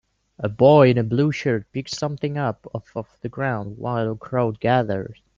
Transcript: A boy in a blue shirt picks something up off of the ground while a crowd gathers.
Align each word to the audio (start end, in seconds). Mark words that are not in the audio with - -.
A 0.39 0.49
boy 0.49 0.89
in 0.89 0.97
a 0.97 1.03
blue 1.03 1.31
shirt 1.31 1.67
picks 1.71 1.95
something 1.95 2.35
up 2.35 2.65
off 2.73 2.91
of 2.97 3.19
the 3.21 3.29
ground 3.29 3.77
while 3.77 4.11
a 4.11 4.17
crowd 4.17 4.59
gathers. 4.59 5.21